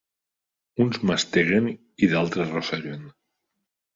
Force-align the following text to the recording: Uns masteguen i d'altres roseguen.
Uns 0.85 0.97
masteguen 1.09 1.69
i 1.69 2.09
d'altres 2.13 2.55
roseguen. 2.57 3.07